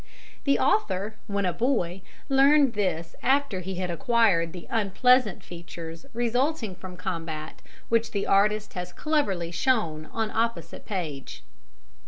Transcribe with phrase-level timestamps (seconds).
[0.45, 6.73] The author, when a boy, learned this after he had acquired the unpleasant features resulting
[6.73, 11.43] from combat which the artist has cleverly shown on opposite page.